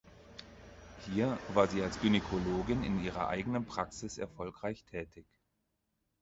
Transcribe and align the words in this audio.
Hier 1.05 1.37
war 1.49 1.67
sie 1.67 1.83
als 1.83 2.01
Gynäkologin 2.01 2.83
in 2.83 3.03
ihrer 3.03 3.27
eigenen 3.27 3.65
Praxis 3.67 4.17
erfolgreich 4.17 4.83
tätig. 4.85 5.27